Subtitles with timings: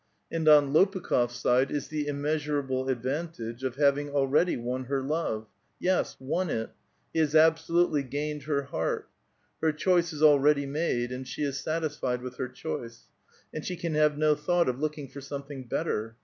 [0.31, 5.45] —And on Lopukh6f*s side is the immeasurable advantage of iiaving already' won her love;
[5.79, 6.71] yes, won it;
[7.13, 9.07] he has absolutely ^^ained her heart.
[9.61, 13.09] Her choice is already made, and she is satisfied with her choice;
[13.53, 16.15] and she can have no thought of looking for something better.